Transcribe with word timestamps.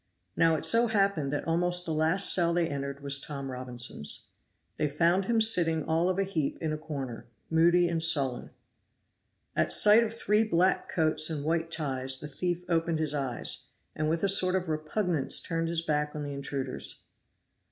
Now 0.35 0.55
it 0.55 0.65
so 0.65 0.87
happened 0.87 1.31
that 1.31 1.47
almost 1.47 1.85
the 1.85 1.93
last 1.93 2.33
cell 2.33 2.55
they 2.55 2.67
entered 2.67 3.03
was 3.03 3.19
Tom 3.21 3.51
Robinson's. 3.51 4.29
They 4.77 4.87
found 4.87 5.25
him 5.25 5.39
sitting 5.39 5.83
all 5.83 6.09
of 6.09 6.17
a 6.17 6.23
heap 6.23 6.57
in 6.59 6.73
a 6.73 6.77
corner, 6.79 7.27
moody 7.51 7.87
and 7.87 8.01
sullen. 8.01 8.49
At 9.55 9.71
sight 9.71 10.03
of 10.03 10.11
three 10.15 10.43
black 10.43 10.89
coats 10.89 11.29
and 11.29 11.43
white 11.45 11.69
ties 11.69 12.17
the 12.17 12.27
thief 12.27 12.65
opened 12.67 12.97
his 12.97 13.13
eyes, 13.13 13.67
and 13.95 14.09
with 14.09 14.23
a 14.23 14.27
sort 14.27 14.55
of 14.55 14.67
repugnance 14.69 15.39
turned 15.39 15.67
his 15.67 15.83
back 15.83 16.15
on 16.15 16.23
the 16.23 16.33
intruders. 16.33 17.03